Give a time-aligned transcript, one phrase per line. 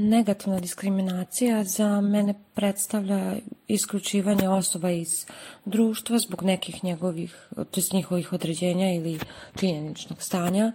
[0.00, 3.36] Negativna diskriminacija za mene predstavlja
[3.68, 5.26] isključivanje osoba iz
[5.64, 9.18] društva zbog nekih njegovih, to njihovih određenja ili
[9.56, 10.72] činjeničnog stanja,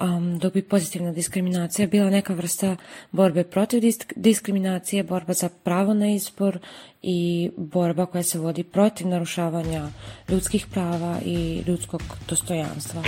[0.00, 2.76] um, dok bi pozitivna diskriminacija bila neka vrsta
[3.10, 6.58] borbe protiv disk diskriminacije, borba za pravo na izbor
[7.02, 9.88] i borba koja se vodi protiv narušavanja
[10.28, 13.02] ljudskih prava i ljudskog dostojanstva.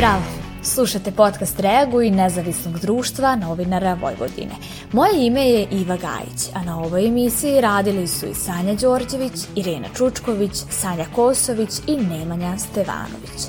[0.00, 0.22] Zdravo!
[0.62, 4.54] Slušate podcast Reaguj nezavisnog društva novinara Vojvodine.
[4.92, 9.88] Moje ime je Iva Gajić, a na ovoj emisiji radili su i Sanja Đorđević, Irena
[9.96, 13.46] Čučković, Sanja Kosović i Nemanja Stevanović.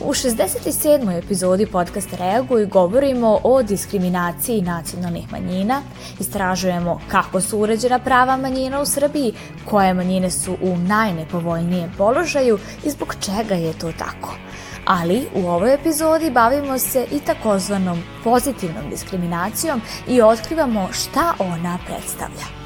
[0.00, 1.18] U 67.
[1.18, 5.82] epizodi podcasta Reaguj govorimo o diskriminaciji nacionalnih manjina,
[6.20, 9.32] istražujemo kako su uređena prava manjina u Srbiji,
[9.64, 14.34] koje manjine su u najnepovoljnijem položaju i zbog čega je to tako–
[14.84, 22.62] ali u ovoj epizodi bavimo se i takozvanom pozitivnom diskriminacijom i otkrivamo šta ona predstavlja.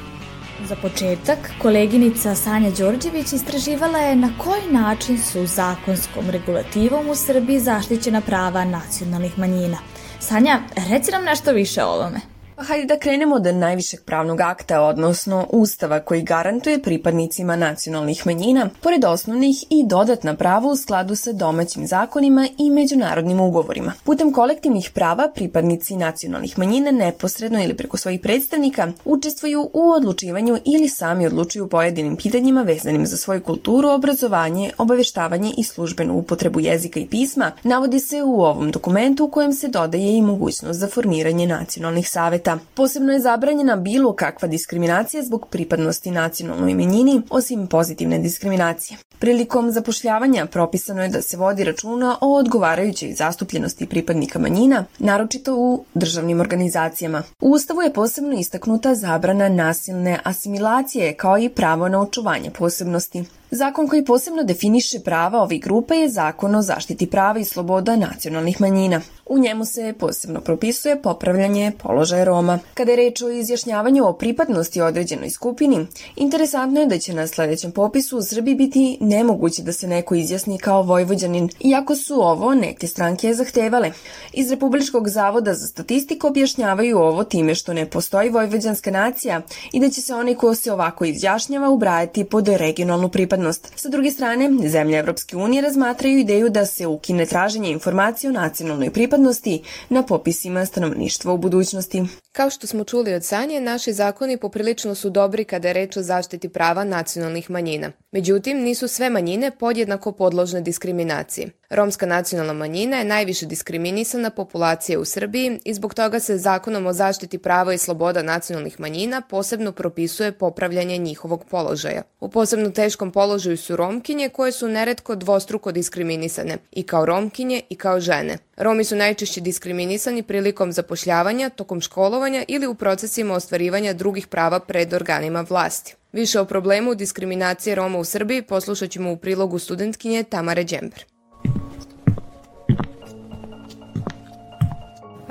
[0.65, 7.59] Za početak, koleginica Sanja Đorđević istraživala je na koji način su zakonskom regulativom u Srbiji
[7.59, 9.77] zaštićena prava nacionalnih manjina.
[10.19, 12.36] Sanja, reci nam nešto više o ovome.
[12.57, 19.05] Hajde da krenemo od najvišeg pravnog akta, odnosno Ustava koji garantuje pripadnicima nacionalnih manjina, pored
[19.05, 23.93] osnovnih i dodatna prava u skladu sa domaćim zakonima i međunarodnim ugovorima.
[24.03, 30.89] Putem kolektivnih prava pripadnici nacionalnih manjina neposredno ili preko svojih predstavnika učestvuju u odlučivanju ili
[30.89, 37.07] sami odlučuju pojedinim pitanjima vezanim za svoju kulturu, obrazovanje, obaveštavanje i službenu upotrebu jezika i
[37.07, 42.09] pisma, navodi se u ovom dokumentu u kojem se dodaje i mogućnost za formiranje nacionalnih
[42.09, 42.65] saveta sveta.
[42.73, 48.97] Posebno je zabranjena bilo kakva diskriminacija zbog pripadnosti nacionalnoj menjini, osim pozitivne diskriminacije.
[49.19, 55.83] Prilikom zapošljavanja propisano je da se vodi računa o odgovarajućoj zastupljenosti pripadnika manjina, naročito u
[55.93, 57.23] državnim organizacijama.
[57.41, 63.23] U Ustavu je posebno istaknuta zabrana nasilne asimilacije kao i pravo na očuvanje posebnosti.
[63.51, 68.61] Zakon koji posebno definiše prava ovih grupa je Zakon o zaštiti prava i sloboda nacionalnih
[68.61, 69.01] manjina.
[69.25, 72.59] U njemu se posebno propisuje popravljanje položaja Roma.
[72.73, 77.71] Kada je reč o izjašnjavanju o pripadnosti određenoj skupini, interesantno je da će na sledećem
[77.71, 82.87] popisu u Srbiji biti nemoguće da se neko izjasni kao vojvođanin, iako su ovo neke
[82.87, 83.91] stranke zahtevale.
[84.33, 89.41] Iz Republičkog zavoda za statistiku objašnjavaju ovo time što ne postoji vojvođanska nacija
[89.71, 93.36] i da će se onaj ko se ovako izjašnjava ubrajati pod regionalnu pripadnost.
[93.75, 98.89] Sa druge strane, zemlje Evropske unije razmatraju ideju da se ukine traženje informacije o nacionalnoj
[98.89, 102.03] pripadnosti na popisima stanovništva u budućnosti.
[102.31, 106.01] Kao što smo čuli od Sanje, naši zakoni poprilično su dobri kada je reč o
[106.01, 107.91] zaštiti prava nacionalnih manjina.
[108.11, 111.49] Međutim, nisu sve manjine podjednako podložne diskriminaciji.
[111.69, 116.93] Romska nacionalna manjina je najviše diskriminisana populacija u Srbiji i zbog toga se zakonom o
[116.93, 122.01] zaštiti prava i sloboda nacionalnih manjina posebno propisuje popravljanje njihovog položaja.
[122.19, 123.26] U posebno teškom položaju
[123.57, 128.37] su romkinje koje su neretko dvostruko diskriminisane i kao romkinje i kao žene.
[128.57, 134.93] Romi su najčešće diskriminisani prilikom zapošljavanja, tokom školovanja ili u procesima ostvarivanja drugih prava pred
[134.93, 135.95] organima vlasti.
[136.11, 141.16] Više o problemu diskriminacije Roma u Srbiji poslušat ćemo u prilogu studentkinje Tamare Đember.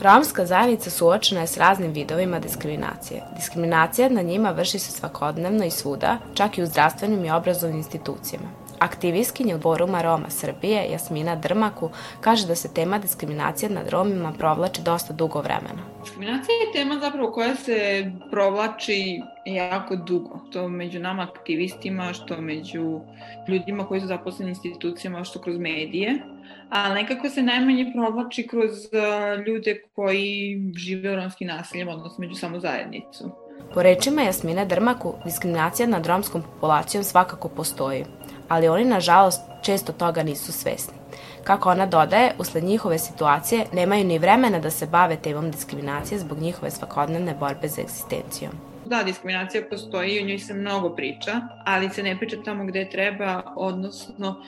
[0.02, 3.22] Romska zajednica suočena je s raznim vidovima diskriminacije.
[3.36, 8.65] Diskriminacija na njima vrši se svakodnevno i svuda, čak i u zdravstvenim i obrazovnim institucijama.
[8.78, 15.12] Aktivistkinja odboruma Roma Srbije, Jasmina Drmaku, kaže da se tema diskriminacije nad Romima provlači dosta
[15.12, 15.82] dugo vremena.
[16.02, 20.40] Diskriminacija je tema zapravo koja se provlači jako dugo.
[20.52, 23.00] To među nama aktivistima, što među
[23.48, 26.18] ljudima koji su zaposleni institucijama, što kroz medije
[26.70, 32.34] ali nekako se najmanje provlači kroz uh, ljude koji žive u romskim naseljima, odnosno među
[32.34, 33.30] samo zajednicu.
[33.74, 38.04] Po rečima Jasmine Drmaku, diskriminacija nad romskom populacijom svakako postoji,
[38.48, 40.94] ali oni nažalost često toga nisu svesni.
[41.44, 46.38] Kako ona dodaje, usled njihove situacije nemaju ni vremena da se bave temom diskriminacije zbog
[46.38, 48.52] njihove svakodnevne borbe za egzistencijom.
[48.86, 52.88] Da, diskriminacija postoji i o njoj se mnogo priča, ali se ne priča tamo gde
[52.90, 54.42] treba, odnosno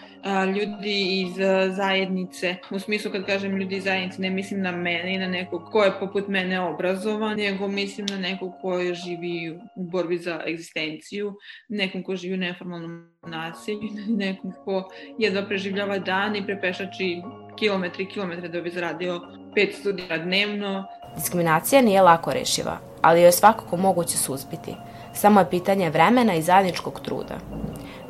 [0.57, 1.35] ljudi iz
[1.77, 2.57] zajednice.
[2.71, 5.85] U smislu kad kažem ljudi iz zajednice, ne mislim na mene i na nekog ko
[5.85, 11.35] je poput mene obrazovan, nego mislim na nekog ko živi u borbi za egzistenciju,
[11.69, 13.89] nekom ko živi u neformalnom naselju,
[14.25, 17.23] nekom ko jedva preživljava dan i prepešači
[17.59, 19.21] kilometri i kilometre da bi zaradio
[19.57, 20.85] 500 dinara dnevno.
[21.19, 24.75] Diskriminacija nije lako rešiva, ali joj svakako moguće suzbiti.
[25.15, 27.39] Samo je pitanje vremena i zajedničkog truda.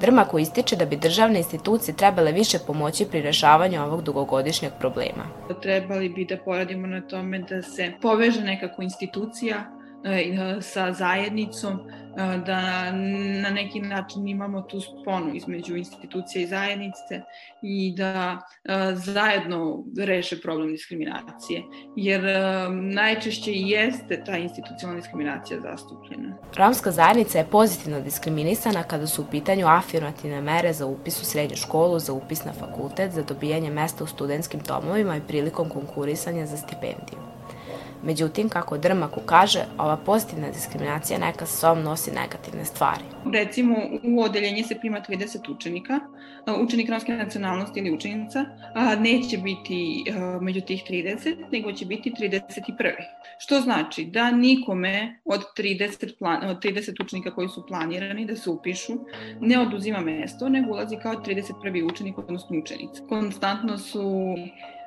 [0.01, 5.25] Drmaku ističe da bi državne institucije trebale više pomoći pri rešavanju ovog dugogodišnjeg problema.
[5.63, 9.57] Trebali bi da poradimo na tome da se poveže nekako institucija
[10.05, 11.81] e, sa zajednicom,
[12.47, 12.93] da
[13.43, 17.21] na neki način imamo tu sponu između institucije i zajednice
[17.63, 18.39] i da
[18.95, 21.63] zajedno reše problem diskriminacije,
[21.97, 22.23] jer
[22.73, 26.37] najčešće i jeste ta institucionalna diskriminacija zastupljena.
[26.57, 31.57] Romska zajednica je pozitivno diskriminisana kada su u pitanju afirmativne mere za upis u srednju
[31.57, 36.57] školu, za upis na fakultet, za dobijanje mesta u studentskim domovima i prilikom konkurisanja za
[36.57, 37.38] stipendiju.
[38.03, 43.05] Međutim, kako Drmaku kaže, ova pozitivna diskriminacija neka sa sobom nosi negativne stvari.
[43.33, 46.01] Recimo, u odeljenje se prima 30 učenika,
[46.63, 50.05] učenik romske nacionalnosti ili učenica, a neće biti
[50.41, 52.93] među tih 30, nego će biti 31.
[53.39, 58.51] Što znači da nikome od 30, plan, od 30 učenika koji su planirani da se
[58.51, 58.93] upišu
[59.41, 61.93] ne oduzima mesto, nego ulazi kao 31.
[61.93, 63.03] učenik, odnosno učenica.
[63.09, 64.35] Konstantno su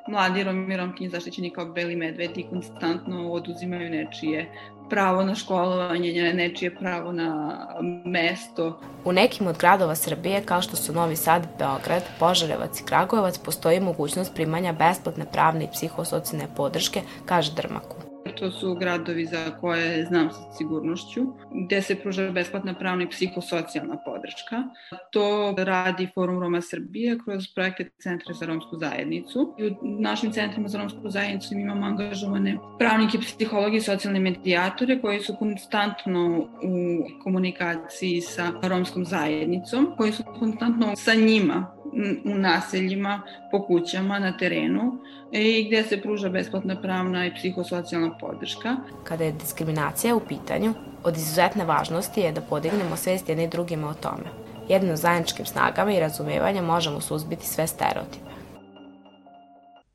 [0.07, 4.51] mladi Romi i Romkinje zaštićeni kao beli medvedi konstantno oduzimaju nečije
[4.89, 7.57] pravo na školovanje, nečije pravo na
[8.05, 8.79] mesto.
[9.05, 13.79] U nekim od gradova Srbije, kao što su Novi Sad, Beograd, Požarevac i Kragujevac, postoji
[13.79, 18.00] mogućnost primanja besplatne pravne i psihosocijalne podrške, kaže Drmaku.
[18.35, 21.21] To su gradovi za koje znam sa sigurnošću,
[21.65, 24.63] gde se pruža besplatna pravna i psihosocijalna podrška.
[25.11, 29.55] To radi Forum Roma Srbije kroz projekte Centra za romsku zajednicu.
[29.59, 35.19] I u našim centrima za romsku zajednicu imamo angažovane pravnike, psihologi i socijalne medijatore koji
[35.19, 41.80] su konstantno u komunikaciji sa romskom zajednicom, koji su konstantno sa njima
[42.25, 43.21] u naseljima,
[43.51, 44.97] po kućama, na terenu
[45.31, 48.75] i gde se pruža besplatna pravna i psihosocijalna podrška.
[49.03, 50.73] Kada je diskriminacija u pitanju,
[51.03, 54.25] od izuzetne važnosti je da podignemo svest jedni drugima o tome.
[54.69, 58.31] Jedno zajedničkim snagama i razumevanjem možemo suzbiti sve stereotipe.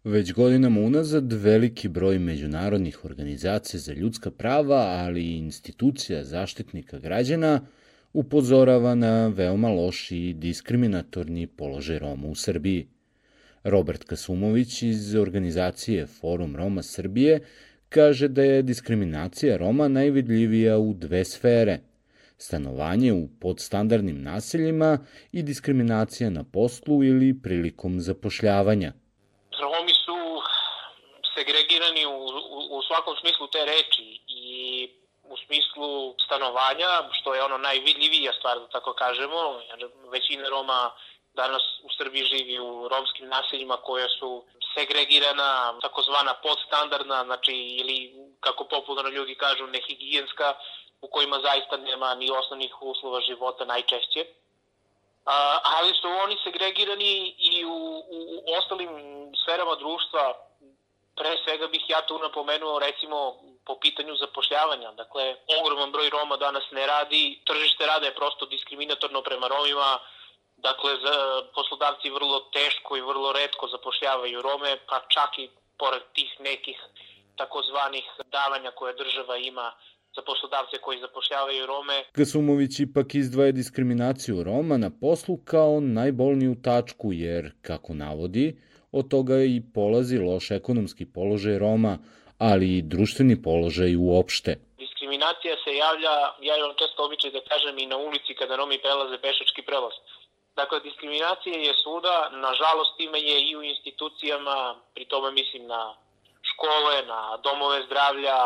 [0.04, 7.60] Već godinama unazad veliki broj međunarodnih organizacija za ljudska prava, ali i institucija zaštitnika građana–
[8.16, 12.86] upozorava na veoma loš i diskriminatorni položaj Roma u Srbiji.
[13.64, 17.40] Robert Kasumović iz organizacije Forum Roma Srbije
[17.88, 21.78] kaže da je diskriminacija Roma najvidljivija u dve sfere–
[22.38, 24.98] stanovanje u podstandardnim naseljima
[25.32, 28.92] i diskriminacija na poslu ili prilikom zapošljavanja.
[29.62, 30.18] Romi su
[31.34, 32.18] segregirani u,
[32.56, 34.44] u, u svakom smislu te reči i
[35.28, 36.90] u smislu stanovanja,
[37.20, 40.90] što je ono najvidljivija stvar, da tako kažemo, jer većina Roma
[41.34, 44.44] danas u Srbiji živi u romskim naseljima koja su
[44.74, 47.96] segregirana, takozvana podstandardna, znači ili
[48.40, 50.54] kako popularno ljudi kažu nehigijenska,
[51.00, 54.26] u kojima zaista nema ni osnovnih uslova života najčešće.
[55.24, 57.78] A, ali su oni segregirani i u,
[58.16, 58.90] u, u ostalim
[59.42, 60.34] sferama društva,
[61.16, 63.36] pre svega bih ja tu napomenuo recimo
[63.66, 64.90] po pitanju zapošljavanja.
[65.02, 65.24] Dakle,
[65.58, 69.90] ogroman broj Roma danas ne radi, tržište rada je prosto diskriminatorno prema Romima,
[70.56, 71.14] dakle, za
[71.56, 75.46] poslodavci vrlo teško i vrlo redko zapošljavaju Rome, pa čak i
[75.80, 76.78] pored tih nekih
[77.40, 79.72] takozvanih davanja koje država ima
[80.16, 82.04] za poslodavce koji zapošljavaju Rome.
[82.14, 88.46] Gasumović ipak izdvaja diskriminaciju Roma na poslu kao najbolniju tačku, jer, kako navodi,
[88.92, 91.98] od toga i polazi loš ekonomski položaj Roma,
[92.38, 94.56] ali i društveni položaj uopšte.
[94.78, 99.18] Diskriminacija se javlja, ja imam često običaj da kažem i na ulici kada Romi prelaze
[99.18, 99.92] pešački prelaz.
[100.56, 105.94] Dakle, diskriminacija je svuda, nažalost ima je i u institucijama, pri tome mislim na
[106.42, 108.38] škole, na domove zdravlja,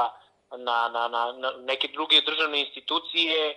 [0.67, 3.57] na, na, na, na neke druge državne institucije, e,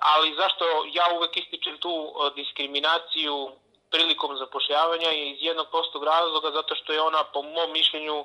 [0.00, 0.64] ali zašto
[0.98, 3.50] ja uvek ističem tu e, diskriminaciju
[3.90, 8.24] prilikom zapošljavanja je iz jednog prostog razloga zato što je ona po mom mišljenju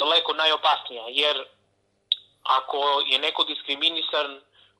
[0.00, 1.36] daleko najopasnija, jer
[2.42, 2.78] ako
[3.10, 4.28] je neko diskriminisan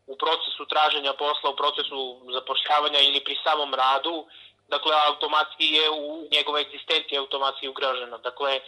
[0.07, 1.99] u procesu traženja posla, u procesu
[2.37, 4.17] zapošljavanja ili pri samom radu,
[4.75, 6.05] dakle, automatski je u
[6.35, 8.19] njegova egzistencija automatski ugrožena.
[8.29, 8.61] Dakle, e,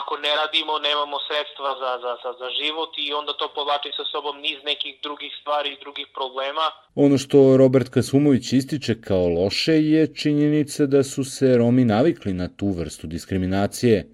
[0.00, 4.04] ako ne radimo, nemamo sredstva za, za, za, za život i onda to povlači sa
[4.12, 6.66] sobom niz nekih drugih stvari i drugih problema.
[7.04, 12.48] Ono što Robert Kasumović ističe kao loše je činjenica da su se Romi navikli na
[12.58, 13.98] tu vrstu diskriminacije–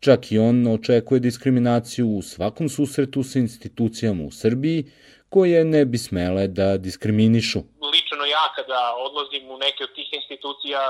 [0.00, 4.84] Čak i on očekuje diskriminaciju u svakom susretu sa institucijama u Srbiji,
[5.28, 7.58] koje ne bi smele da diskriminišu.
[7.92, 10.80] Lično ja kada odlazim u neke od tih institucija,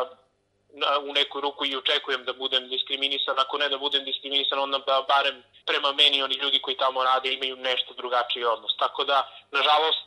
[1.08, 5.04] u neku ruku i očekujem da budem diskriminisan, ako ne da budem diskriminisan, onda da
[5.08, 8.76] barem prema meni oni ljudi koji tamo rade imaju nešto drugačiji odnos.
[8.76, 9.18] Tako da,
[9.52, 10.06] nažalost,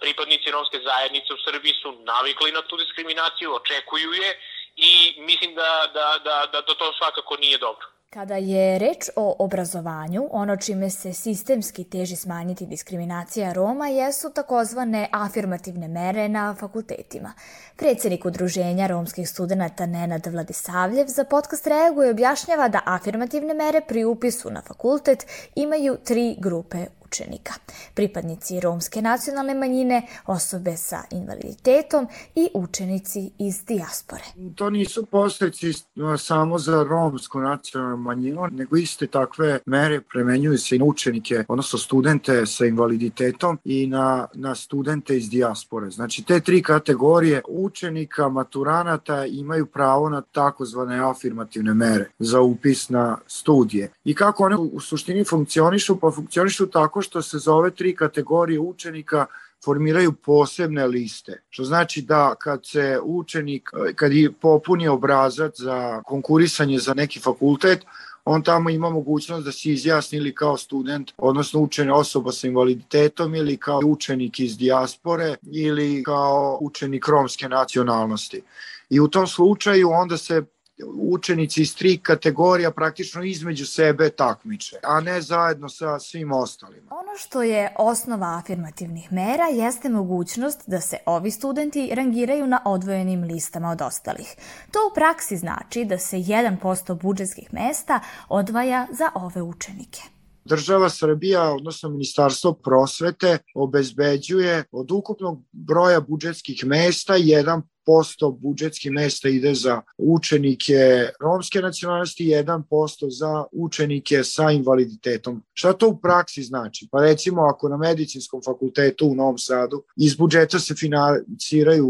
[0.00, 4.30] pripadnici romske zajednice u Srbiji su navikli na tu diskriminaciju, očekuju je
[4.76, 4.90] i
[5.28, 7.86] mislim da, da, da, da to svakako nije dobro.
[8.10, 15.08] Kada je reč o obrazovanju, ono čime se sistemski teži smanjiti diskriminacija Roma jesu takozvane
[15.12, 17.32] afirmativne mere na fakultetima.
[17.76, 24.04] Predsednik Udruženja romskih studenta Nenad Vladisavljev za podcast reaguje i objašnjava da afirmativne mere pri
[24.04, 26.86] upisu na fakultet imaju tri grupe
[27.16, 27.52] učenika.
[27.94, 34.22] Pripadnici romske nacionalne manjine, osobe sa invaliditetom i učenici iz dijaspore.
[34.54, 35.72] To nisu posledici
[36.18, 41.78] samo za romsku nacionalnu manjinu, nego iste takve mere premenjuju se i na učenike, odnosno
[41.78, 45.90] studente sa invaliditetom i na, na studente iz dijaspore.
[45.90, 53.18] Znači, te tri kategorije učenika, maturanata imaju pravo na takozvane afirmativne mere za upis na
[53.26, 53.92] studije.
[54.04, 55.96] I kako one u suštini funkcionišu?
[55.96, 59.26] Pa funkcionišu tako što se za ove tri kategorije učenika
[59.64, 66.78] formiraju posebne liste, što znači da kad se učenik, kad je popuni obrazac za konkurisanje
[66.78, 67.84] za neki fakultet,
[68.24, 73.34] on tamo ima mogućnost da se izjasni ili kao student, odnosno učen osoba sa invaliditetom
[73.34, 78.42] ili kao učenik iz dijaspore ili kao učenik romske nacionalnosti.
[78.90, 80.42] I u tom slučaju onda se
[80.84, 86.90] učenici iz tri kategorija praktično između sebe takmiče, a ne zajedno sa svim ostalima.
[86.90, 93.22] Ono što je osnova afirmativnih mera jeste mogućnost da se ovi studenti rangiraju na odvojenim
[93.22, 94.34] listama od ostalih.
[94.72, 100.00] To u praksi znači da se 1% budžetskih mesta odvaja za ove učenike.
[100.44, 109.28] Država Srbija, odnosno Ministarstvo prosvete, obezbeđuje od ukupnog broja budžetskih mesta 1 posto budžetskih mesta
[109.28, 115.42] ide za učenike romske nacionalnosti, 1% za učenike sa invaliditetom.
[115.52, 116.88] Šta to u praksi znači?
[116.92, 121.86] Pa recimo ako na medicinskom fakultetu u Novom Sadu iz budžeta se financiraju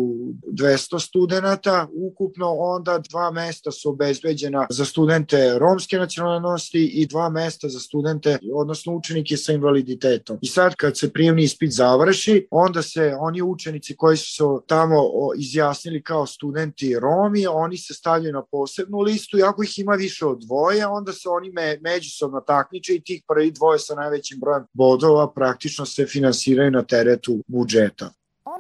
[0.52, 7.68] 200 studenta, ukupno onda dva mesta su obezbeđena za studente romske nacionalnosti i dva mesta
[7.68, 10.38] za studente, odnosno učenike sa invaliditetom.
[10.42, 14.96] I sad kad se prijemni ispit završi, onda se oni učenici koji su se tamo
[15.38, 19.94] izjasnili izjasnili kao studenti Romi, oni se stavljaju na posebnu listu i ako ih ima
[19.94, 24.40] više od dvoje, onda se oni me, međusobno takmiče i tih prvi dvoje sa najvećim
[24.40, 28.10] brojem bodova praktično se finansiraju na teretu budžeta.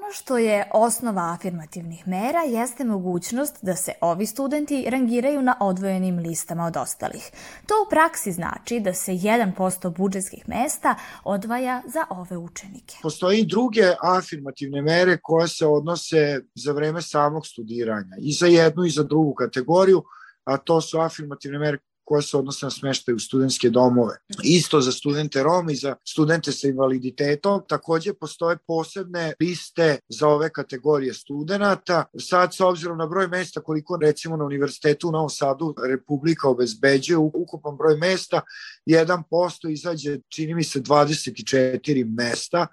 [0.06, 6.18] Ono što je osnova afirmativnih mera jeste mogućnost da se ovi studenti rangiraju na odvojenim
[6.18, 7.30] listama od ostalih.
[7.66, 10.94] To u praksi znači da se 1% budžetskih mesta
[11.24, 12.96] odvaja za ove učenike.
[13.02, 18.90] Postoji druge afirmativne mere koje se odnose za vreme samog studiranja i za jednu i
[18.90, 20.04] za drugu kategoriju,
[20.44, 24.16] a to su afirmativne mere koje se odnose na smeštaj u studentske domove.
[24.44, 27.62] Isto za studente Roma i za studente sa invaliditetom.
[27.68, 32.04] Takođe postoje posebne liste za ove kategorije studenta.
[32.18, 37.16] Sad, s obzirom na broj mesta, koliko recimo na univerzitetu u Novom Sadu Republika obezbeđuje
[37.16, 38.40] ukupan broj mesta,
[38.86, 42.66] 1% izađe, čini mi se, 24 mesta,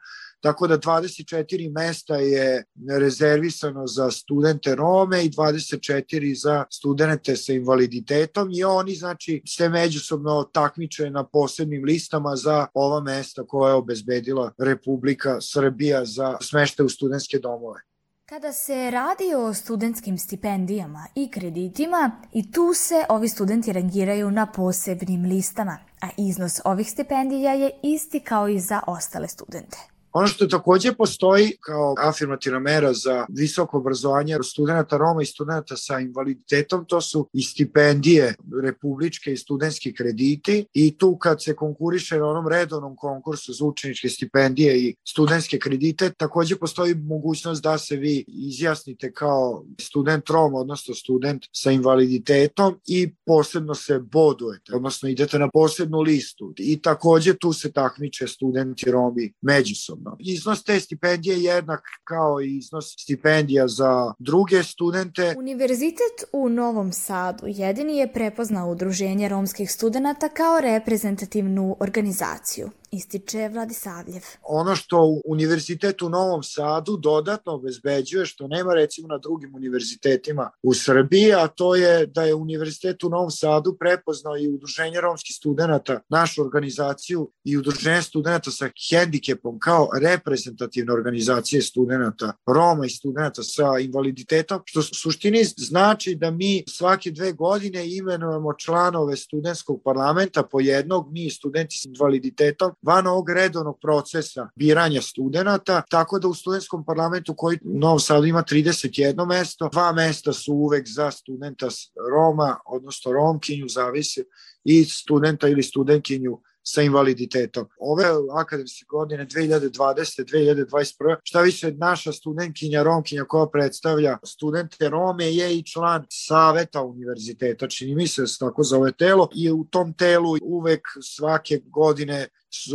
[0.44, 2.64] Tako da 24 mesta je
[3.00, 10.44] rezervisano za studente Rome i 24 za studente sa invaliditetom i oni znači se međusobno
[10.44, 16.90] takmiče na posebnim listama za ova mesta koje je obezbedila Republika Srbija za smešte u
[16.90, 17.82] studentske domove.
[18.26, 24.52] Kada se radi o studentskim stipendijama i kreditima, i tu se ovi studenti rangiraju na
[24.52, 29.93] posebnim listama, a iznos ovih stipendija je isti kao i za ostale studente.
[30.13, 36.00] Ono što takođe postoji kao afirmativna mera za visoko obrazovanje studenta Roma i studenta sa
[36.00, 40.65] invaliditetom, to su i stipendije republičke i studentski krediti.
[40.74, 46.10] I tu kad se konkuriše na onom redovnom konkursu za učeničke stipendije i studentske kredite,
[46.17, 53.13] takođe postoji mogućnost da se vi izjasnite kao student Roma, odnosno student sa invaliditetom i
[53.25, 56.53] posebno se bodujete, odnosno idete na posebnu listu.
[56.58, 60.15] I takođe tu se takmiče studenti Romi međusobno međusobno.
[60.19, 65.36] Iznos te stipendije je jednak kao i iznos stipendija za druge studente.
[65.38, 74.22] Univerzitet u Novom Sadu jedini je prepoznao udruženje romskih studenta kao reprezentativnu organizaciju ističe Vladisavljev.
[74.44, 80.74] Ono što Univerzitet u Novom Sadu dodatno obezbeđuje, što nema recimo na drugim univerzitetima u
[80.74, 86.00] Srbiji, a to je da je Univerzitet u Novom Sadu prepoznao i Udruženje romskih studenta,
[86.10, 93.80] našu organizaciju i Udruženje studenta sa hendikepom kao reprezentativne organizacije studenta Roma i studenta sa
[93.80, 100.60] invaliditetom, što u suštini znači da mi svake dve godine imenujemo članove studentskog parlamenta po
[100.60, 106.86] jednog, mi studenti s invaliditetom van ovog redovnog procesa biranja studenta, tako da u studentskom
[106.86, 111.68] parlamentu koji u Novom Sadu ima 31 mesto, dva mesta su uvek za studenta
[112.12, 114.24] Roma, odnosno Romkinju, zavisi,
[114.63, 117.67] i studenta ili studentkinju sa invaliditetom.
[117.79, 118.05] Ove
[118.38, 120.24] akademske godine 2020.
[120.34, 121.15] 2021.
[121.24, 127.96] šta više naša studentkinja Romkinja koja predstavlja studente Rome je i član saveta univerziteta, čini
[127.96, 132.27] mi se da tako zove telo i u tom telu uvek svake godine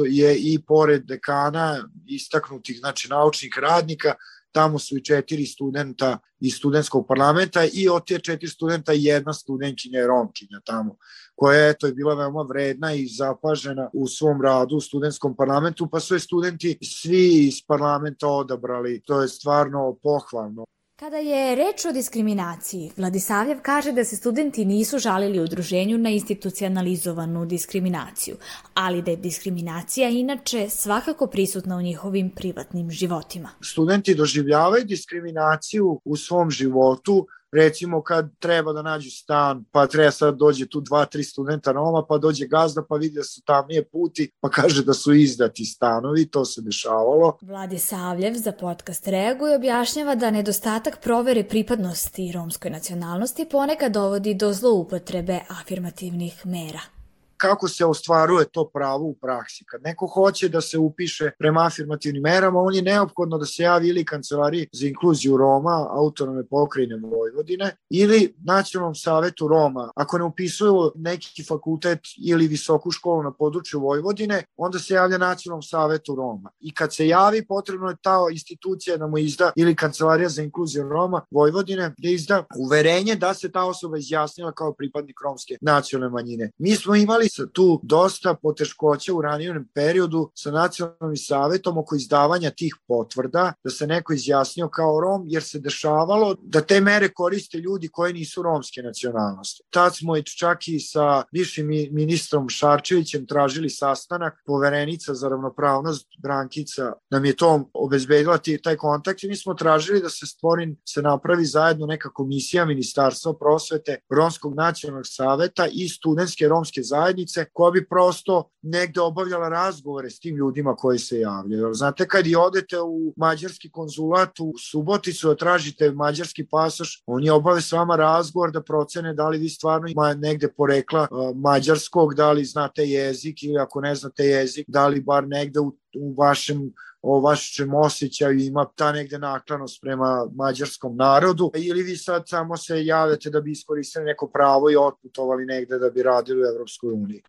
[0.09, 4.15] je i pored dekana istaknutih znači naučnih radnika
[4.53, 9.99] tamo su i četiri studenta iz studentskog parlamenta i od te četiri studenta jedna studentkinja
[9.99, 10.97] je Romkinja tamo,
[11.35, 15.89] koja je, to je bila veoma vredna i zapažena u svom radu u studentskom parlamentu,
[15.91, 19.03] pa su je studenti svi iz parlamenta odabrali.
[19.07, 20.65] To je stvarno pohvalno.
[20.99, 27.45] Kada je reč o diskriminaciji, Vladisavljev kaže da se studenti nisu žalili udruženju na institucionalizovanu
[27.47, 28.37] diskriminaciju,
[28.75, 33.49] ali da je diskriminacija inače svakako prisutna u njihovim privatnim životima.
[33.61, 40.37] Studenti doživljavaju diskriminaciju u svom životu recimo kad treba da nađu stan, pa treba sad
[40.37, 44.31] dođe tu dva, tri studenta Roma, pa dođe gazda pa vidi da su tamnije puti,
[44.41, 47.39] pa kaže da su izdati stanovi, to se dešavalo.
[47.43, 54.53] Vladi Savljev za podcast reaguje objašnjava da nedostatak provere pripadnosti romskoj nacionalnosti ponekad dovodi do
[54.53, 56.98] zloupotrebe afirmativnih mera
[57.39, 59.65] kako se ostvaruje to pravo u praksi.
[59.65, 63.89] Kad neko hoće da se upiše prema afirmativnim merama, on je neophodno da se javi
[63.89, 69.91] ili Kancelariji za inkluziju Roma, autonome pokrajine Vojvodine, ili Nacionalnom savetu Roma.
[69.97, 75.63] Ako ne upisuju neki fakultet ili visoku školu na području Vojvodine, onda se javlja Nacionalnom
[75.63, 76.51] savetu Roma.
[76.61, 80.89] I kad se javi, potrebno je ta institucija da mu izda ili Kancelarija za inkluziju
[80.89, 86.51] Roma Vojvodine da izda uverenje da se ta osoba izjasnila kao pripadnik romske nacionalne manjine.
[86.59, 92.51] Mi smo imali sa tu dosta poteškoća u ranijem periodu sa nacionalnim savetom oko izdavanja
[92.51, 97.59] tih potvrda, da se neko izjasnio kao Rom, jer se dešavalo da te mere koriste
[97.59, 99.63] ljudi koji nisu romske nacionalnosti.
[99.71, 106.93] Tad smo i čak i sa višim ministrom Šarčevićem tražili sastanak, poverenica za ravnopravnost Brankica
[107.11, 111.45] nam je to obezbedila taj kontakt i mi smo tražili da se stvori, se napravi
[111.45, 117.89] zajedno neka komisija Ministarstva prosvete Romskog nacionalnog saveta i studentske romske zajednice zajednice koja bi
[117.89, 121.75] prosto negde obavljala razgovore s tim ljudima koji se javljaju.
[121.75, 127.61] Znate, kad i odete u mađarski konzulat u Suboticu da tražite mađarski pasoš, oni obave
[127.61, 132.45] s vama razgovor da procene da li vi stvarno ima negde porekla mađarskog, da li
[132.45, 136.73] znate jezik ili ako ne znate jezik, da li bar negde u, u vašem
[137.03, 142.85] o vašem osjećaju ima ta negde naklanost prema mađarskom narodu ili vi sad samo se
[142.85, 147.23] javljate da bi iskoristili neko pravo i otputovali negde da bi radili u Evropskoj uniji.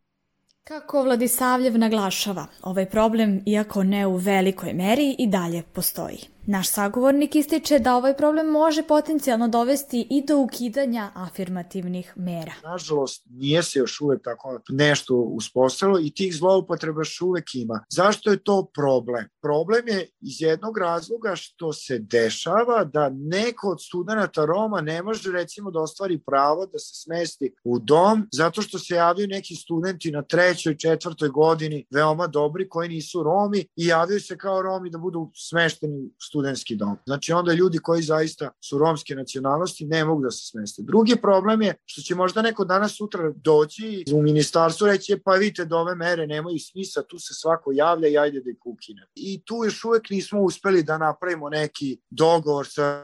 [0.63, 6.17] Kako Vladisavljev naglašava, ovaj problem, iako ne u velikoj meri, i dalje postoji.
[6.51, 12.51] Naš sagovornik ističe da ovaj problem može potencijalno dovesti i do ukidanja afirmativnih mera.
[12.63, 17.85] Nažalost, nije se još uvek tako nešto uspostavilo i tih zloupotreba još uvek ima.
[17.89, 19.25] Zašto je to problem?
[19.41, 25.31] Problem je iz jednog razloga što se dešava da neko od studenta Roma ne može
[25.31, 30.11] recimo da ostvari pravo da se smesti u dom zato što se javljaju neki studenti
[30.11, 34.97] na trećoj, četvrtoj godini veoma dobri koji nisu Romi i javljaju se kao Romi da
[34.97, 36.97] budu smešteni u studentski dom.
[37.05, 40.81] Znači onda ljudi koji zaista su romske nacionalnosti ne mogu da se smeste.
[40.81, 45.65] Drugi problem je što će možda neko danas sutra doći u ministarstvo reći pa vidite
[45.65, 49.07] da ove mere nemaju smisa, tu se svako javlja i ajde da ih ukine.
[49.15, 53.03] I tu još uvek nismo uspeli da napravimo neki dogovor sa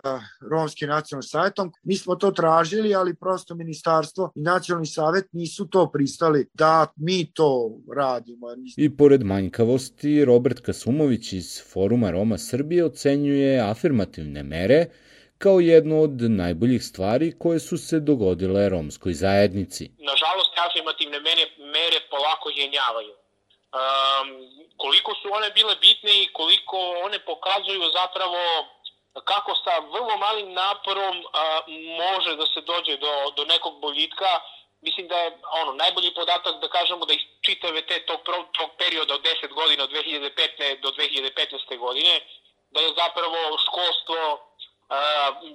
[0.52, 1.72] romskim nacionalnim savjetom.
[1.84, 7.32] Mi smo to tražili, ali prosto ministarstvo i nacionalni savet nisu to pristali da mi
[7.34, 8.48] to radimo.
[8.78, 14.86] I pored manjkavosti, Robert Kasumović iz Foruma Roma Srbije ocenjuje ocenjuje afirmativne mere
[15.38, 19.84] kao jednu od najboljih stvari koje su se dogodile romskoj zajednici.
[20.12, 23.14] Nažalost, afirmativne mere, mere polako jenjavaju.
[23.14, 24.28] Um,
[24.78, 28.42] koliko su one bile bitne i koliko one pokazuju zapravo
[29.32, 31.62] kako sa vrlo malim naporom a,
[32.04, 34.32] može da se dođe do, do nekog boljitka,
[34.82, 35.30] mislim da je
[35.62, 38.20] ono najbolji podatak da kažemo da iz čitave te tog,
[38.58, 41.78] tog perioda od 10 godina od 2015 do 2015.
[41.78, 42.14] godine
[42.76, 44.20] da je zapravo školstvo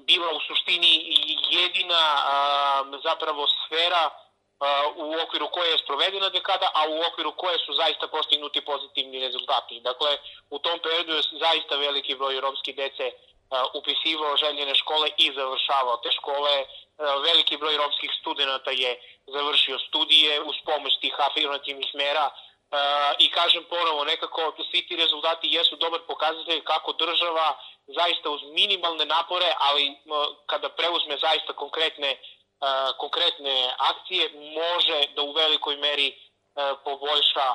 [0.09, 0.93] bila u suštini
[1.51, 2.03] jedina
[3.05, 4.11] zapravo sfera
[4.97, 9.81] u okviru koje je sprovedena dekada, a u okviru koje su zaista postignuti pozitivni rezultati.
[9.81, 10.19] Dakle,
[10.51, 13.13] u tom periodu je zaista veliki broj romske dece
[13.75, 16.65] upisivao željene škole i završavao te škole.
[16.99, 22.31] Veliki broj romskih studenta je završio studije uz pomoć tih afirmativnih mera
[23.19, 29.05] i kažem ponovo, nekako svi ti rezultati jesu dobar pokazatelj kako država zaista uz minimalne
[29.05, 29.99] napore, ali
[30.47, 32.21] kada preuzme zaista konkretne,
[32.97, 36.19] konkretne akcije, može da u velikoj meri
[36.85, 37.55] poboljša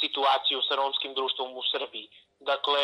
[0.00, 2.08] situaciju sa romskim društvom u Srbiji.
[2.40, 2.80] Dakle,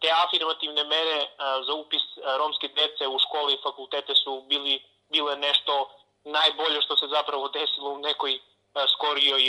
[0.00, 1.28] te afirmativne mere
[1.66, 2.02] za upis
[2.38, 5.90] romske dece u škole i fakultete su bili, bile nešto
[6.24, 8.40] najbolje što se zapravo desilo u nekoj
[8.94, 9.42] skorijoj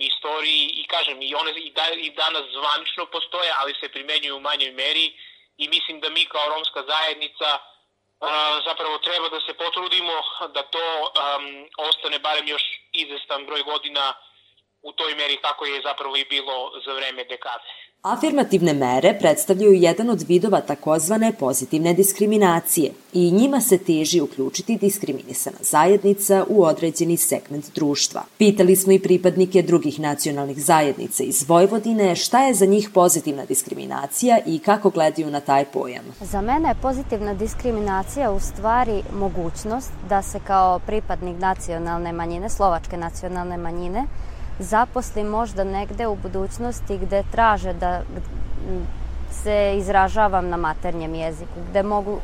[0.00, 4.40] istoriji i kažem i one i, da, i danas zvanično postoje, ali se primenjuju u
[4.40, 5.06] manjoj meri
[5.56, 7.58] i mislim da mi kao romska zajednica
[8.68, 10.12] zapravo treba da se potrudimo
[10.54, 12.62] da to um, ostane barem još
[12.92, 14.14] izvestan broj godina
[14.88, 17.68] u toj meri kako je zapravo i bilo za vreme dekade.
[18.02, 25.56] Afirmativne mere predstavljaju jedan od vidova takozvane pozitivne diskriminacije i njima se teži uključiti diskriminisana
[25.60, 28.22] zajednica u određeni segment društva.
[28.38, 34.38] Pitali smo i pripadnike drugih nacionalnih zajednica iz Vojvodine šta je za njih pozitivna diskriminacija
[34.46, 36.04] i kako gledaju na taj pojam.
[36.20, 42.96] Za mene je pozitivna diskriminacija u stvari mogućnost da se kao pripadnik nacionalne manjine, slovačke
[42.96, 44.06] nacionalne manjine,
[44.58, 48.02] zaposli možda negde u budućnosti gde traže da
[49.30, 52.18] se izražavam na maternjem jeziku, gde mogu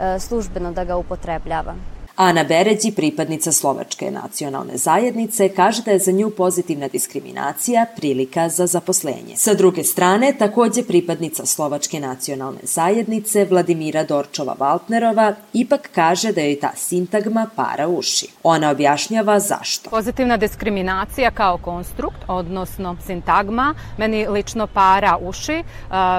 [0.00, 1.97] e, službeno da ga upotrebljavam.
[2.20, 8.66] Ana Beređi, pripadnica Slovačke nacionalne zajednice, kaže da je za nju pozitivna diskriminacija prilika za
[8.66, 9.36] zaposlenje.
[9.36, 16.70] Sa druge strane, takođe pripadnica Slovačke nacionalne zajednice Vladimira Dorčova-Valtnerova ipak kaže da je ta
[16.76, 18.26] sintagma para uši.
[18.42, 19.90] Ona objašnjava zašto.
[19.90, 25.62] Pozitivna diskriminacija kao konstrukt, odnosno sintagma, meni lično para uši,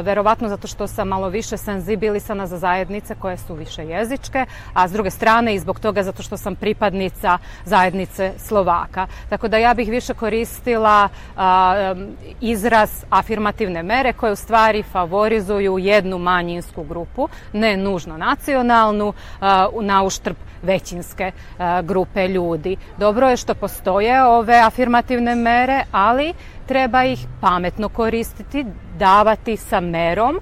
[0.03, 4.91] verovatno zato što sam malo više senzibilisana za zajednice koje su više jezičke, a s
[4.91, 9.07] druge strane i zbog toga toga zato što sam pripadnica zajednice Slovaka.
[9.29, 11.95] Tako da ja bih više koristila a,
[12.41, 20.03] izraz afirmativne mere koje u stvari favorizuju jednu manjinsku grupu, ne nužno nacionalnu, a, na
[20.03, 22.77] uštrb većinske a, grupe ljudi.
[22.97, 26.33] Dobro je što postoje ove afirmativne mere, ali
[26.67, 28.65] treba ih pametno koristiti,
[28.99, 30.39] davati sa merom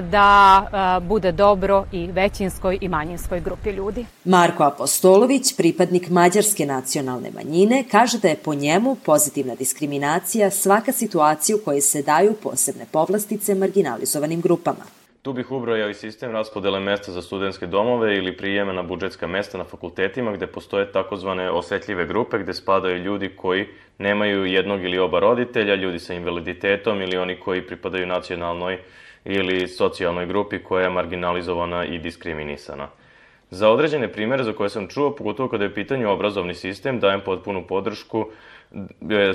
[0.00, 4.06] da a, bude dobro i većinskoj i manjinskoj grupi ljudi.
[4.24, 11.56] Marko Apostolović, pripadnik mađarske nacionalne manjine, kaže da je po njemu pozitivna diskriminacija svaka situacija
[11.56, 14.84] u kojoj se daju posebne povlastice marginalizovanim grupama.
[15.24, 19.58] Tu bih ubrojao i sistem raspodele mesta za studentske domove ili prijeme na budžetska mesta
[19.58, 23.66] na fakultetima gde postoje takozvane osetljive grupe gde spadaju ljudi koji
[23.98, 28.78] nemaju jednog ili oba roditelja, ljudi sa invaliditetom ili oni koji pripadaju nacionalnoj
[29.24, 32.88] ili socijalnoj grupi koja je marginalizovana i diskriminisana.
[33.50, 37.66] Za određene primere za koje sam čuo, pogotovo kada je pitanje obrazovni sistem, dajem potpunu
[37.66, 38.26] podršku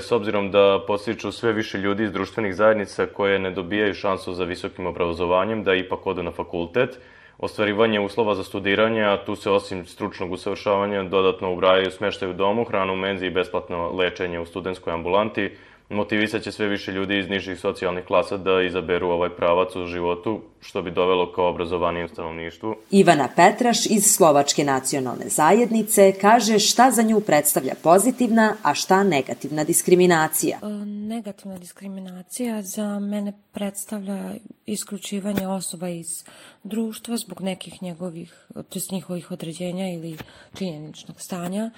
[0.00, 4.44] s obzirom da postiču sve više ljudi iz društvenih zajednica koje ne dobijaju šansu za
[4.44, 6.98] visokim obrazovanjem da ipak odu na fakultet,
[7.38, 12.64] ostvarivanje uslova za studiranje, a tu se osim stručnog usavršavanja dodatno ubrajaju smeštaj u domu,
[12.64, 15.50] hranu u menzi i besplatno lečenje u studentskoj ambulanti,
[15.90, 20.40] motivisat će sve više ljudi iz nižih socijalnih klasa da izaberu ovaj pravac u životu,
[20.60, 22.74] što bi dovelo kao obrazovanijem stanovništvu.
[22.90, 29.64] Ivana Petraš iz Slovačke nacionalne zajednice kaže šta za nju predstavlja pozitivna, a šta negativna
[29.64, 30.58] diskriminacija.
[30.62, 34.34] E, negativna diskriminacija za mene predstavlja
[34.66, 36.24] isključivanje osoba iz
[36.64, 40.16] društva zbog nekih njegovih, to njihovih određenja ili
[40.54, 41.70] činjeničnog stanja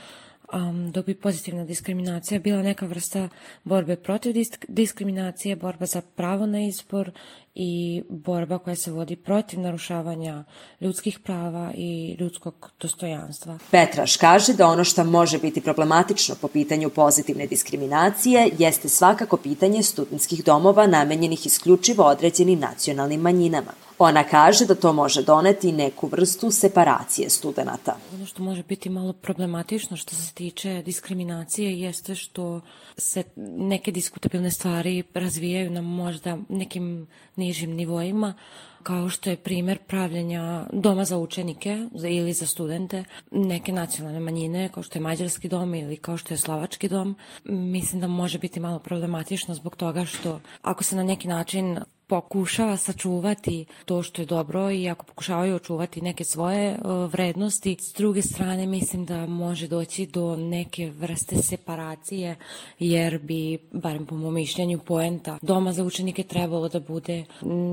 [0.52, 3.28] um, dok bi pozitivna diskriminacija bila neka vrsta
[3.64, 7.10] borbe protiv disk diskriminacije, borba za pravo na izbor
[7.54, 10.44] i borba koja se vodi protiv narušavanja
[10.80, 13.58] ljudskih prava i ljudskog dostojanstva.
[13.70, 19.82] Petraš kaže da ono što može biti problematično po pitanju pozitivne diskriminacije jeste svakako pitanje
[19.82, 23.72] studentskih domova namenjenih isključivo određenim nacionalnim manjinama.
[23.98, 27.96] Ona kaže da to može doneti neku vrstu separacije studenta.
[28.14, 32.60] Ono što može biti malo problematično što se tiče diskriminacije jeste što
[32.96, 37.06] se neke diskutabilne stvari razvijaju na možda nekim
[37.42, 38.34] nižim nivoima,
[38.82, 44.82] kao što je primer pravljenja doma za učenike ili za studente, neke nacionalne manjine, kao
[44.82, 47.16] što je mađarski dom ili kao što je slovački dom.
[47.44, 51.78] Mislim da može biti malo problematično zbog toga što ako se na neki način
[52.12, 56.78] pokušava sačuvati to što je dobro i ako pokušavaju očuvati neke svoje
[57.12, 57.76] vrednosti.
[57.80, 62.36] S druge strane mislim da može doći do neke vrste separacije
[62.78, 67.24] jer bi, barem po mom mišljenju, poenta doma za učenike trebalo da bude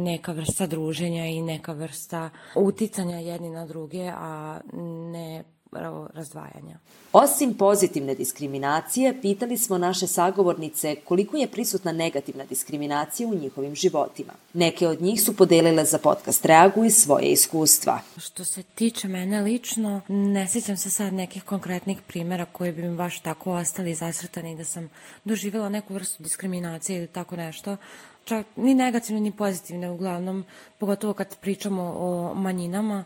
[0.03, 4.59] neka vrsta druženja i neka vrsta uticanja jedni na druge, a
[5.11, 5.43] ne
[6.13, 6.77] razdvajanja.
[7.13, 14.33] Osim pozitivne diskriminacije, pitali smo naše sagovornice koliko je prisutna negativna diskriminacija u njihovim životima.
[14.53, 17.99] Neke od njih su podelile za podcast Reagu i svoje iskustva.
[18.17, 22.97] Što se tiče mene lično, ne sjećam se sad nekih konkretnih primjera koji bi mi
[22.97, 24.89] baš tako ostali zasrtani da sam
[25.23, 27.77] doživjela neku vrstu diskriminacije ili tako nešto,
[28.25, 30.45] čak ni negativne ni pozitivne uglavnom,
[30.77, 33.03] pogotovo kad pričamo o manjinama.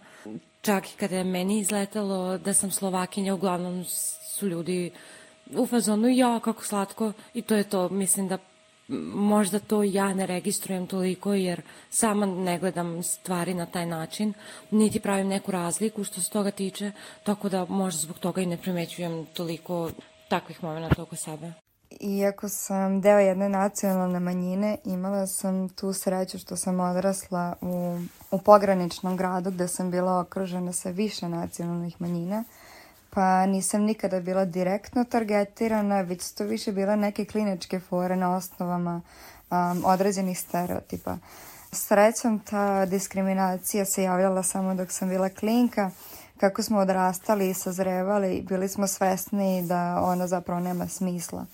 [0.63, 3.83] Čak i kada je meni izletelo da sam Slovakinja, uglavnom
[4.35, 4.91] su ljudi
[5.55, 7.89] u fazonu ja kako slatko i to je to.
[7.89, 8.37] Mislim da
[9.13, 14.33] možda to ja ne registrujem toliko jer sama ne gledam stvari na taj način,
[14.71, 16.91] niti pravim neku razliku što se toga tiče,
[17.23, 19.91] tako da možda zbog toga i ne primećujem toliko
[20.29, 21.62] takvih momenta oko sebe.
[21.99, 27.99] Iako sam deo jedne nacionalne manjine, imala sam tu sreću što sam odrasla u,
[28.31, 32.43] u pograničnom gradu gde sam bila okružena sa više nacionalnih manjina,
[33.09, 38.35] pa nisam nikada bila direktno targetirana, već su to više bila neke kliničke fore na
[38.35, 39.01] osnovama
[39.51, 41.17] um, određenih stereotipa.
[41.71, 45.91] Srećom ta diskriminacija se javljala samo dok sam bila klinka,
[46.37, 51.45] kako smo odrastali i sazrevali, bili smo svesni da ona zapravo nema smisla.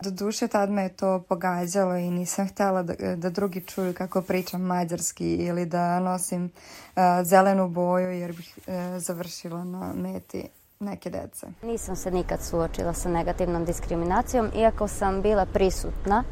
[0.00, 4.22] Do duše tad me je to pogađalo i nisam htjela da, da drugi čuju kako
[4.22, 10.48] pričam mađarski ili da nosim uh, zelenu boju jer bih uh, završila na meti
[10.80, 11.46] neke dece.
[11.62, 16.24] Nisam se nikad suočila sa negativnom diskriminacijom, iako sam bila prisutna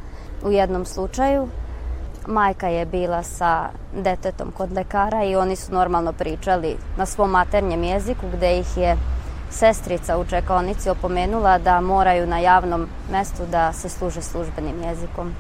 [0.45, 1.49] u jednom slučaju.
[2.27, 3.69] Majka je bila sa
[4.05, 8.97] detetom kod lekara i oni su normalno pričali na svom maternjem jeziku gde ih je
[9.53, 15.35] sestrica u čekonici opomenula da moraju na javnom mestu da se služe službenim jezikom.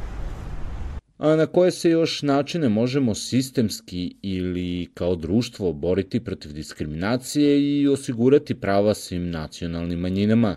[1.19, 7.89] A na koje se još načine možemo sistemski ili kao društvo boriti protiv diskriminacije i
[7.89, 10.57] osigurati prava svim nacionalnim manjinama?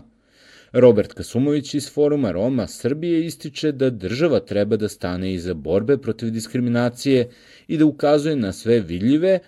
[0.72, 6.30] Robert Kasumović iz Foruma Roma Srbije ističe da država treba da stane iza borbe protiv
[6.30, 7.28] diskriminacije
[7.68, 9.38] i da ukazuje na sve vidljive,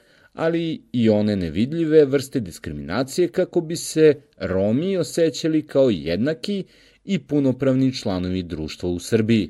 [0.45, 4.07] ali i one nevidljive vrste diskriminacije kako bi se
[4.51, 6.59] Romi osjećali kao jednaki
[7.05, 9.47] i punopravni članovi društva u Srbiji.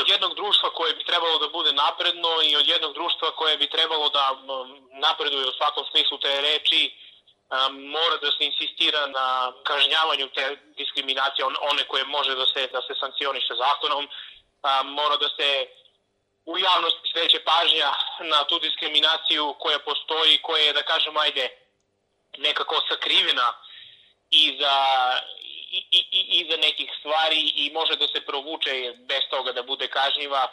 [0.00, 3.74] Od jednog društva koje bi trebalo da bude napredno i od jednog društva koje bi
[3.76, 4.24] trebalo da
[5.06, 6.82] napreduje u svakom smislu te reči,
[7.96, 9.26] mora da se insistira na
[9.70, 10.44] kažnjavanju te
[10.80, 14.04] diskriminacije, one koje može da se, da se sankcioniše zakonom,
[14.98, 15.48] mora da se
[16.46, 21.48] u javnosti sveće pažnja na tu diskriminaciju koja postoji, koja je, da kažem, ajde,
[22.38, 23.52] nekako sakrivena
[24.30, 24.76] iza,
[25.70, 30.48] i, i, iza nekih stvari i može da se provuče bez toga da bude kažnjiva.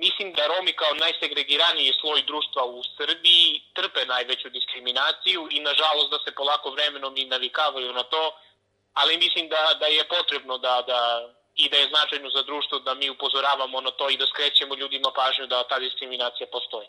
[0.00, 6.18] Mislim da Romi kao najsegregiraniji sloj društva u Srbiji trpe najveću diskriminaciju i nažalost da
[6.24, 8.32] se polako vremenom i navikavaju na to,
[8.94, 11.00] ali mislim da, da je potrebno da, da
[11.56, 15.10] i da je značajno za društvo da mi upozoravamo na to i da skrećemo ljudima
[15.16, 16.88] pažnju da ta diskriminacija postoji.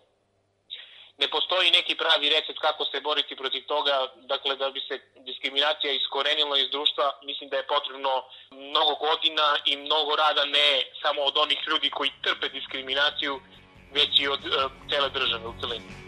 [1.18, 5.94] Ne postoji neki pravi recept kako se boriti protiv toga, dakle da bi se diskriminacija
[5.94, 11.38] iskorenila iz društva, mislim da je potrebno mnogo godina i mnogo rada ne samo od
[11.38, 13.40] onih ljudi koji trpe diskriminaciju,
[13.94, 16.05] već i od uh, cele države u celini.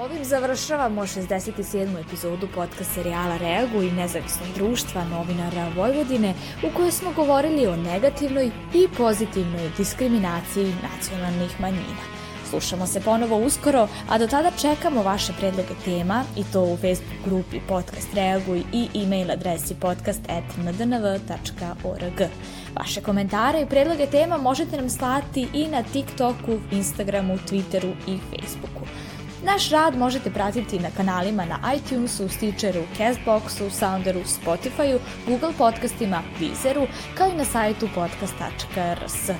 [0.00, 2.00] Ovim završavamo 67.
[2.06, 8.50] epizodu podcast serijala Reagu i nezavisnog društva novinara Vojvodine u kojoj smo govorili o negativnoj
[8.74, 12.04] i pozitivnoj diskriminaciji nacionalnih manjina.
[12.50, 17.24] Slušamo se ponovo uskoro, a do tada čekamo vaše predloge tema i to u Facebook
[17.24, 22.22] grupi Podcast Reaguj i e-mail adresi podcast.ndnv.org.
[22.76, 28.83] Vaše komentare i predloge tema možete nam slati i na TikToku, Instagramu, Twitteru i Facebooku.
[29.44, 36.86] Naš rad možete pratiti na kanalima na iTunesu, Stitcheru, Castboxu, Sounderu, Spotifyu, Google podcastima, Deezeru,
[37.14, 39.30] kao i na sajtu podcast.rs.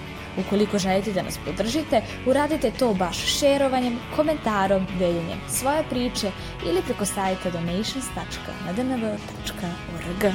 [0.47, 6.31] Ukoliko želite da nas podržite, uradite to baš šerovanjem, komentarom, deljenjem svoje priče
[6.67, 10.35] ili preko sajta donations.nadnv.org.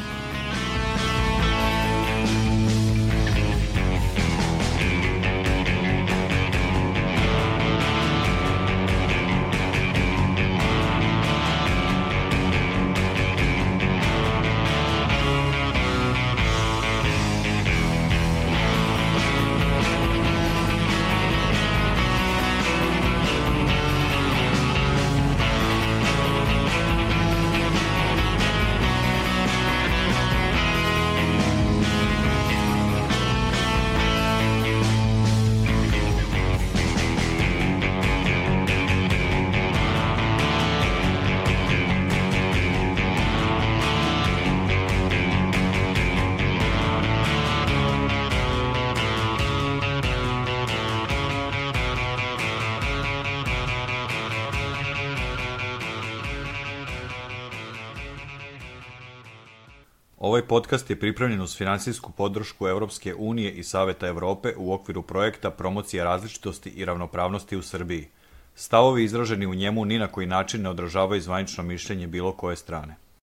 [60.49, 66.03] podcast je pripremljen uz finansijsku podršku Europske unije i Saveta Evrope u okviru projekta Promocija
[66.03, 68.07] različitosti i ravnopravnosti u Srbiji.
[68.55, 72.95] Stavovi izraženi u njemu ni na koji način ne odražavaju zvanično mišljenje bilo koje strane.